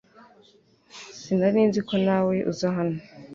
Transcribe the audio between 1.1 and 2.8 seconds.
Sinari nzi ko nawe uza